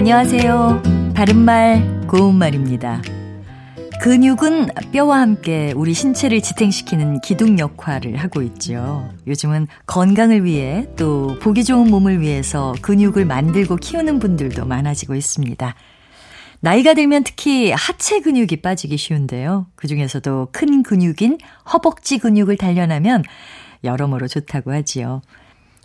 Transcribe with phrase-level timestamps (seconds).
[0.00, 1.12] 안녕하세요.
[1.14, 3.02] 바른말, 고운말입니다.
[4.00, 9.10] 근육은 뼈와 함께 우리 신체를 지탱시키는 기둥 역할을 하고 있죠.
[9.26, 15.74] 요즘은 건강을 위해 또 보기 좋은 몸을 위해서 근육을 만들고 키우는 분들도 많아지고 있습니다.
[16.60, 19.66] 나이가 들면 특히 하체 근육이 빠지기 쉬운데요.
[19.74, 21.36] 그 중에서도 큰 근육인
[21.74, 23.22] 허벅지 근육을 단련하면
[23.84, 25.20] 여러모로 좋다고 하지요.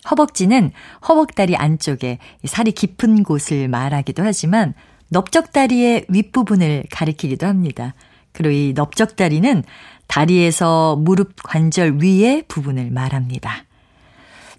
[0.10, 0.72] 허벅지는
[1.08, 4.74] 허벅다리 안쪽에 살이 깊은 곳을 말하기도 하지만
[5.10, 7.94] 넓적다리의 윗부분을 가리키기도 합니다.
[8.32, 9.64] 그리고 이 넓적다리는
[10.08, 13.66] 다리에서 무릎 관절 위의 부분을 말합니다.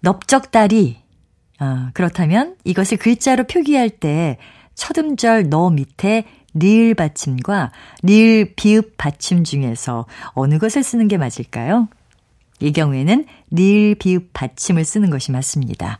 [0.00, 0.98] 넓적다리.
[1.58, 4.38] 어, 그렇다면 이것을 글자로 표기할 때
[4.76, 6.24] 첫 음절 너 밑에
[6.54, 7.72] 리을 받침과
[8.02, 11.88] 리을 비읍 받침 중에서 어느 것을 쓰는 게 맞을까요?
[12.60, 15.98] 이 경우에는 리을 비읍 받침을 쓰는 것이 맞습니다.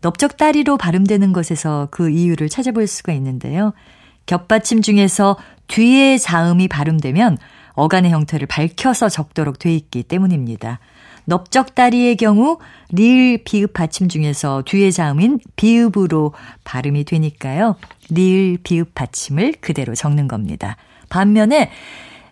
[0.00, 3.72] 넓적다리로 발음되는 것에서 그 이유를 찾아볼 수가 있는데요.
[4.26, 5.36] 겹받침 중에서
[5.68, 7.38] 뒤에 자음이 발음되면
[7.72, 10.80] 어간의 형태를 밝혀서 적도록 돼 있기 때문입니다.
[11.26, 12.58] 넓적다리의 경우
[12.90, 16.32] 리을 비읍 받침 중에서 뒤에 자음인 비읍으로
[16.64, 17.76] 발음이 되니까요.
[18.10, 20.76] 리을 비읍 받침을 그대로 적는 겁니다.
[21.08, 21.70] 반면에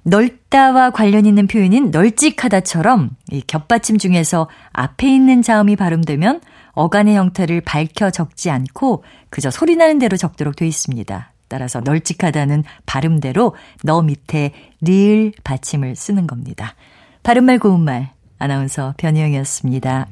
[0.05, 6.41] 넓다와 관련 있는 표현인 널찍하다처럼 이 겹받침 중에서 앞에 있는 자음이 발음되면
[6.73, 11.33] 어간의 형태를 밝혀 적지 않고 그저 소리나는 대로 적도록 되어 있습니다.
[11.49, 16.75] 따라서 널찍하다는 발음대로 너 밑에 리을 받침을 쓰는 겁니다.
[17.23, 20.09] 바른말 고운말 아나운서 변희영이었습니다.